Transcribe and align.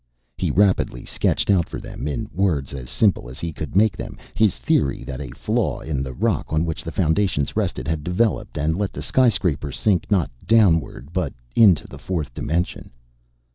He 0.35 0.49
rapidly 0.49 1.05
sketched 1.05 1.51
out 1.51 1.69
for 1.69 1.79
them, 1.79 2.07
in 2.07 2.27
words 2.33 2.73
as 2.73 2.89
simple 2.89 3.29
as 3.29 3.39
he 3.39 3.53
could 3.53 3.75
make 3.75 3.95
them, 3.95 4.17
his 4.33 4.57
theory 4.57 5.03
that 5.03 5.21
a 5.21 5.29
flaw 5.29 5.79
in 5.81 6.01
the 6.01 6.11
rock 6.11 6.51
on 6.51 6.65
which 6.65 6.83
the 6.83 6.91
foundations 6.91 7.55
rested 7.55 7.87
had 7.87 8.03
developed 8.03 8.57
and 8.57 8.75
let 8.79 8.93
the 8.93 9.03
skyscraper 9.03 9.71
sink, 9.71 10.09
not 10.09 10.31
downward, 10.47 11.09
but 11.13 11.33
into 11.55 11.85
the 11.87 11.99
Fourth 11.99 12.33
Dimension. 12.33 12.89